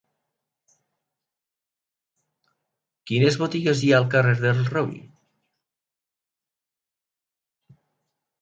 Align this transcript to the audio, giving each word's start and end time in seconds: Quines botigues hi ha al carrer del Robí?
Quines 3.11 3.37
botigues 3.43 3.83
hi 3.89 3.93
ha 3.93 3.99
al 3.99 4.09
carrer 4.15 4.33
del 4.47 4.65
Robí? 4.73 5.03